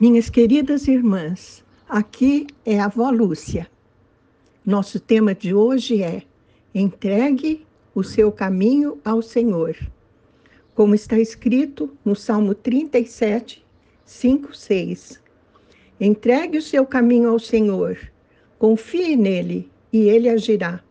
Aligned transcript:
Minhas 0.00 0.30
queridas 0.30 0.88
irmãs, 0.88 1.62
aqui 1.86 2.46
é 2.64 2.80
a 2.80 2.86
avó 2.86 3.10
Lúcia. 3.10 3.70
Nosso 4.64 4.98
tema 4.98 5.34
de 5.34 5.52
hoje 5.52 6.02
é 6.02 6.22
Entregue 6.74 7.66
o 7.94 8.02
seu 8.02 8.32
caminho 8.32 8.98
ao 9.04 9.20
Senhor. 9.20 9.76
Como 10.74 10.94
está 10.94 11.18
escrito 11.18 11.94
no 12.02 12.16
Salmo 12.16 12.54
37, 12.54 13.62
5, 14.06 14.56
6. 14.56 15.22
Entregue 16.00 16.56
o 16.56 16.62
seu 16.62 16.86
caminho 16.86 17.28
ao 17.28 17.38
Senhor, 17.38 17.98
confie 18.58 19.16
nele 19.16 19.68
e 19.92 20.08
ele 20.08 20.30
agirá. 20.30 20.82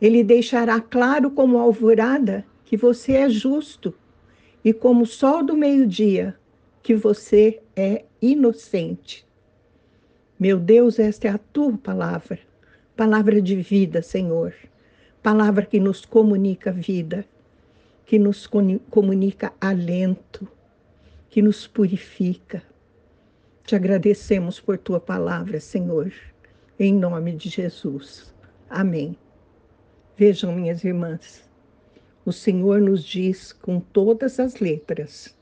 Ele 0.00 0.24
deixará 0.24 0.80
claro 0.80 1.30
como 1.30 1.58
alvorada 1.58 2.42
que 2.64 2.74
você 2.74 3.12
é 3.12 3.28
justo 3.28 3.92
e 4.64 4.72
como 4.72 5.04
sol 5.04 5.44
do 5.44 5.54
meio-dia 5.54 6.34
que 6.82 6.94
você 6.94 7.60
é 7.76 8.04
inocente. 8.20 9.26
Meu 10.38 10.58
Deus, 10.58 10.98
esta 10.98 11.28
é 11.28 11.30
a 11.30 11.38
tua 11.38 11.76
palavra, 11.76 12.38
palavra 12.96 13.40
de 13.40 13.56
vida, 13.56 14.02
Senhor, 14.02 14.54
palavra 15.22 15.64
que 15.64 15.80
nos 15.80 16.04
comunica 16.04 16.72
vida, 16.72 17.24
que 18.06 18.18
nos 18.18 18.48
comunica 18.90 19.52
alento, 19.60 20.46
que 21.30 21.40
nos 21.40 21.66
purifica. 21.66 22.62
Te 23.64 23.74
agradecemos 23.74 24.60
por 24.60 24.76
tua 24.76 25.00
palavra, 25.00 25.58
Senhor, 25.58 26.12
em 26.78 26.92
nome 26.94 27.32
de 27.32 27.48
Jesus. 27.48 28.32
Amém. 28.68 29.16
Vejam, 30.16 30.54
minhas 30.54 30.84
irmãs, 30.84 31.48
o 32.24 32.32
Senhor 32.32 32.80
nos 32.80 33.02
diz 33.02 33.52
com 33.52 33.80
todas 33.80 34.38
as 34.38 34.60
letras 34.60 35.34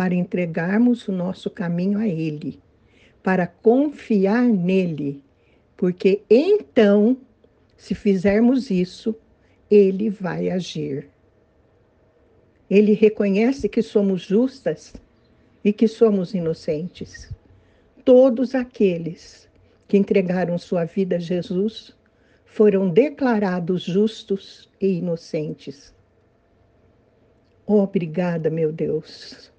para 0.00 0.14
entregarmos 0.14 1.06
o 1.08 1.12
nosso 1.12 1.50
caminho 1.50 1.98
a 1.98 2.08
Ele, 2.08 2.58
para 3.22 3.46
confiar 3.46 4.44
nele, 4.44 5.22
porque 5.76 6.22
então, 6.30 7.18
se 7.76 7.94
fizermos 7.94 8.70
isso, 8.70 9.14
Ele 9.70 10.08
vai 10.08 10.48
agir. 10.48 11.10
Ele 12.70 12.94
reconhece 12.94 13.68
que 13.68 13.82
somos 13.82 14.22
justas 14.22 14.94
e 15.62 15.70
que 15.70 15.86
somos 15.86 16.32
inocentes. 16.32 17.30
Todos 18.02 18.54
aqueles 18.54 19.50
que 19.86 19.98
entregaram 19.98 20.56
sua 20.56 20.86
vida 20.86 21.16
a 21.16 21.20
Jesus 21.20 21.94
foram 22.46 22.88
declarados 22.88 23.82
justos 23.82 24.66
e 24.80 24.94
inocentes. 24.94 25.94
Obrigada, 27.66 28.48
meu 28.48 28.72
Deus, 28.72 29.52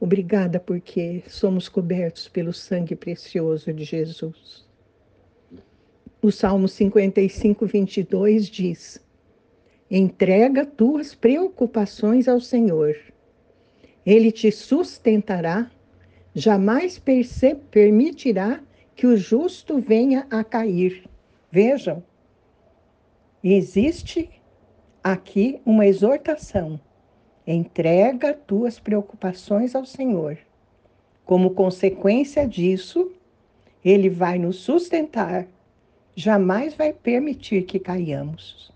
Obrigada 0.00 0.60
porque 0.60 1.24
somos 1.26 1.68
cobertos 1.68 2.28
pelo 2.28 2.52
sangue 2.52 2.94
precioso 2.94 3.72
de 3.72 3.82
Jesus. 3.82 4.64
O 6.22 6.30
Salmo 6.30 6.68
55, 6.68 7.66
22 7.66 8.46
diz: 8.46 9.04
Entrega 9.90 10.64
tuas 10.64 11.14
preocupações 11.14 12.28
ao 12.28 12.40
Senhor. 12.40 12.96
Ele 14.06 14.30
te 14.30 14.52
sustentará, 14.52 15.70
jamais 16.32 17.02
permitirá 17.70 18.62
que 18.94 19.06
o 19.06 19.16
justo 19.16 19.80
venha 19.80 20.26
a 20.30 20.44
cair. 20.44 21.04
Vejam, 21.50 22.02
existe 23.42 24.30
aqui 25.02 25.60
uma 25.64 25.86
exortação 25.86 26.80
Entrega 27.50 28.34
tuas 28.34 28.78
preocupações 28.78 29.74
ao 29.74 29.82
Senhor. 29.82 30.36
Como 31.24 31.54
consequência 31.54 32.46
disso, 32.46 33.10
Ele 33.82 34.10
vai 34.10 34.38
nos 34.38 34.56
sustentar, 34.56 35.46
jamais 36.14 36.74
vai 36.74 36.92
permitir 36.92 37.62
que 37.62 37.78
caiamos. 37.78 38.70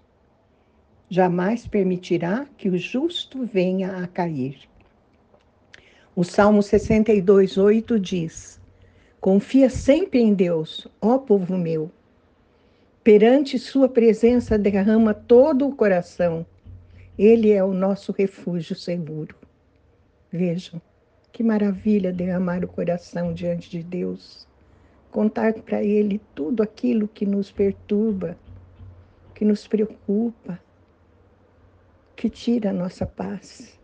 Jamais 1.11 1.67
permitirá 1.67 2.47
que 2.57 2.71
o 2.71 2.79
justo 2.79 3.45
venha 3.45 3.99
a 3.99 4.07
cair. 4.07 4.61
O 6.17 6.25
Salmo 6.25 6.63
62, 6.63 7.59
8 7.59 8.01
diz: 8.01 8.59
Confia 9.21 9.69
sempre 9.69 10.19
em 10.19 10.33
Deus, 10.33 10.89
ó 10.99 11.19
povo 11.19 11.59
meu. 11.59 11.91
Perante 13.05 13.59
Sua 13.59 13.87
presença 13.87 14.57
derrama 14.57 15.13
todo 15.13 15.69
o 15.69 15.77
coração 15.77 16.47
ele 17.25 17.53
é 17.53 17.63
o 17.63 17.73
nosso 17.73 18.11
refúgio 18.11 18.75
seguro. 18.75 19.37
Vejam, 20.29 20.83
que 21.31 21.41
maravilha 21.41 22.13
derramar 22.13 22.65
o 22.65 22.69
coração 22.69 23.33
diante 23.33 23.71
de 23.71 23.81
Deus, 23.81 24.49
contar 25.09 25.55
para 25.55 25.85
Ele 25.85 26.21
tudo 26.35 26.65
aquilo 26.65 27.07
que 27.07 27.25
nos 27.25 27.53
perturba, 27.53 28.37
que 29.37 29.45
nos 29.45 29.69
preocupa, 29.69 30.59
que 32.17 32.29
tira 32.29 32.71
a 32.71 32.73
nossa 32.73 33.07
paz. 33.07 33.79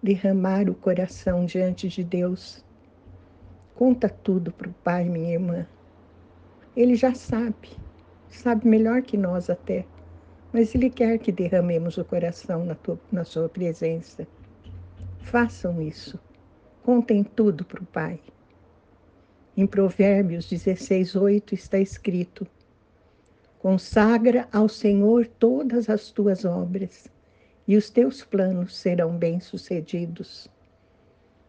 Derramar 0.00 0.70
o 0.70 0.74
coração 0.76 1.46
diante 1.46 1.88
de 1.88 2.04
Deus. 2.04 2.64
Conta 3.74 4.08
tudo 4.08 4.52
para 4.52 4.68
o 4.68 4.74
Pai, 4.84 5.08
minha 5.08 5.32
irmã. 5.32 5.66
Ele 6.76 6.94
já 6.94 7.12
sabe, 7.12 7.70
sabe 8.28 8.68
melhor 8.68 9.02
que 9.02 9.16
nós 9.16 9.50
até 9.50 9.84
mas 10.52 10.74
Ele 10.74 10.90
quer 10.90 11.18
que 11.18 11.32
derramemos 11.32 11.98
o 11.98 12.04
coração 12.04 12.64
na, 12.64 12.74
tua, 12.74 12.98
na 13.10 13.24
Sua 13.24 13.48
presença. 13.48 14.26
Façam 15.20 15.82
isso. 15.82 16.18
Contem 16.82 17.24
tudo 17.24 17.64
para 17.64 17.82
o 17.82 17.86
Pai. 17.86 18.20
Em 19.56 19.66
Provérbios 19.66 20.48
16, 20.48 21.16
8 21.16 21.54
está 21.54 21.78
escrito: 21.78 22.46
Consagra 23.58 24.46
ao 24.52 24.68
Senhor 24.68 25.26
todas 25.26 25.88
as 25.90 26.10
tuas 26.10 26.44
obras, 26.44 27.08
e 27.66 27.76
os 27.76 27.90
teus 27.90 28.22
planos 28.22 28.76
serão 28.76 29.16
bem-sucedidos. 29.16 30.48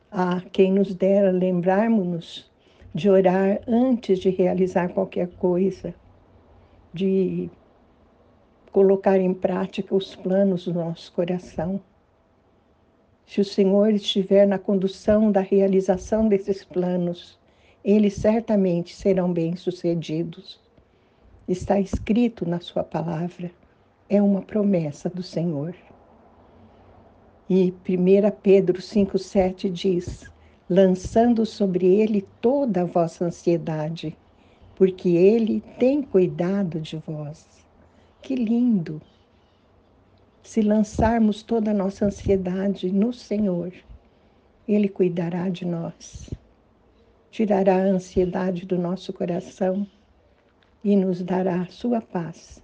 Ah, 0.09 0.41
quem 0.51 0.71
nos 0.71 0.95
dera 0.95 1.31
lembrarmos-nos 1.31 2.49
de 2.95 3.09
orar 3.09 3.61
antes 3.67 4.19
de 4.19 4.29
realizar 4.29 4.89
qualquer 4.89 5.27
coisa, 5.35 5.93
de 6.93 7.49
colocar 8.72 9.19
em 9.19 9.33
prática 9.33 9.95
os 9.95 10.16
planos 10.16 10.66
do 10.66 10.73
nosso 10.73 11.11
coração. 11.11 11.79
Se 13.25 13.41
o 13.41 13.45
Senhor 13.45 13.91
estiver 13.91 14.47
na 14.47 14.57
condução 14.57 15.31
da 15.31 15.41
realização 15.41 16.28
desses 16.28 16.63
planos, 16.63 17.38
eles 17.83 18.16
certamente 18.16 18.95
serão 18.95 19.31
bem-sucedidos. 19.31 20.59
Está 21.47 21.79
escrito 21.79 22.47
na 22.47 22.59
Sua 22.59 22.83
palavra, 22.83 23.51
é 24.09 24.22
uma 24.22 24.41
promessa 24.41 25.09
do 25.09 25.23
Senhor. 25.23 25.75
E 27.50 27.72
1 27.72 28.31
Pedro 28.41 28.81
5,7 28.81 29.69
diz: 29.69 30.29
lançando 30.69 31.45
sobre 31.45 31.85
ele 31.85 32.25
toda 32.41 32.81
a 32.81 32.85
vossa 32.85 33.25
ansiedade, 33.25 34.17
porque 34.75 35.09
ele 35.09 35.61
tem 35.79 36.01
cuidado 36.01 36.79
de 36.79 36.97
vós. 36.97 37.66
Que 38.22 38.35
lindo! 38.35 39.01
Se 40.44 40.61
lançarmos 40.61 41.44
toda 41.44 41.72
a 41.72 41.73
nossa 41.73 42.05
ansiedade 42.05 42.91
no 42.91 43.13
Senhor, 43.13 43.73
Ele 44.67 44.89
cuidará 44.89 45.50
de 45.50 45.66
nós, 45.66 46.38
tirará 47.31 47.75
a 47.75 47.88
ansiedade 47.88 48.66
do 48.66 48.77
nosso 48.77 49.13
coração 49.13 49.88
e 50.83 50.95
nos 50.95 51.22
dará 51.23 51.61
a 51.61 51.67
sua 51.67 52.01
paz, 52.01 52.63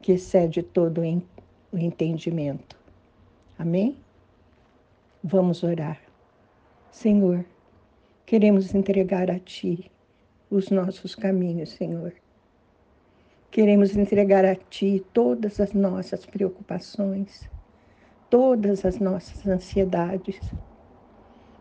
que 0.00 0.12
excede 0.12 0.62
todo 0.62 1.00
o 1.72 1.78
entendimento. 1.78 2.76
Amém? 3.58 3.96
Vamos 5.22 5.62
orar. 5.62 6.00
Senhor, 6.90 7.44
queremos 8.26 8.74
entregar 8.74 9.30
a 9.30 9.38
Ti 9.38 9.90
os 10.50 10.70
nossos 10.70 11.14
caminhos, 11.14 11.70
Senhor. 11.70 12.21
Queremos 13.52 13.94
entregar 13.94 14.46
a 14.46 14.54
Ti 14.54 15.04
todas 15.12 15.60
as 15.60 15.74
nossas 15.74 16.24
preocupações, 16.24 17.50
todas 18.30 18.82
as 18.82 18.98
nossas 18.98 19.46
ansiedades. 19.46 20.40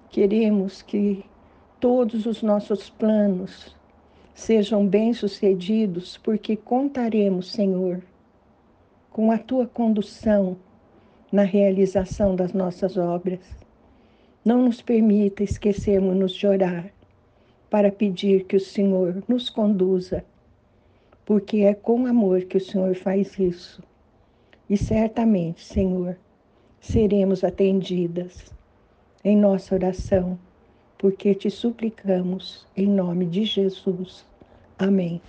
Queremos 0.09 0.81
que 0.81 1.25
todos 1.81 2.25
os 2.25 2.41
nossos 2.41 2.89
planos 2.89 3.75
sejam 4.33 4.87
bem-sucedidos, 4.87 6.15
porque 6.15 6.55
contaremos, 6.55 7.51
Senhor, 7.51 8.01
com 9.09 9.29
a 9.29 9.37
Tua 9.37 9.67
condução 9.67 10.55
na 11.29 11.43
realização 11.43 12.37
das 12.37 12.53
nossas 12.53 12.95
obras. 12.95 13.41
Não 14.45 14.63
nos 14.63 14.81
permita 14.81 15.43
esquecermos 15.43 16.31
de 16.31 16.47
orar 16.47 16.89
para 17.69 17.91
pedir 17.91 18.45
que 18.45 18.55
o 18.55 18.61
Senhor 18.61 19.21
nos 19.27 19.49
conduza 19.49 20.23
porque 21.25 21.57
é 21.59 21.73
com 21.73 22.05
amor 22.05 22.43
que 22.43 22.57
o 22.57 22.61
Senhor 22.61 22.95
faz 22.95 23.37
isso. 23.39 23.83
E 24.69 24.77
certamente, 24.77 25.63
Senhor, 25.63 26.17
seremos 26.79 27.43
atendidas 27.43 28.53
em 29.23 29.37
nossa 29.37 29.75
oração 29.75 30.37
porque 31.01 31.33
te 31.33 31.49
suplicamos, 31.49 32.67
em 32.77 32.85
nome 32.85 33.25
de 33.25 33.43
Jesus. 33.43 34.23
Amém. 34.77 35.19